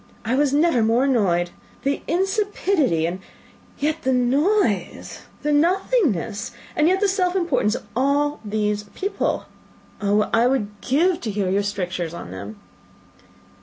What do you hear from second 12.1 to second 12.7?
on them!"